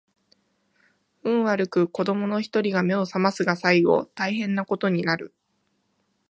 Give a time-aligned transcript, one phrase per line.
[1.23, 5.35] 運悪く子供の一人が眼を醒ますが最後大変な事になる